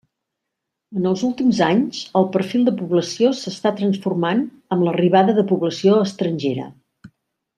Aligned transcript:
En 0.99 1.03
els 1.09 1.23
últims 1.27 1.59
anys, 1.65 1.99
el 2.21 2.25
perfil 2.37 2.63
de 2.69 2.73
població 2.79 3.29
s'està 3.41 3.73
transformant 3.83 4.41
amb 4.77 4.87
l'arribada 4.89 5.39
de 5.41 5.47
població 5.53 5.99
estrangera. 6.11 6.69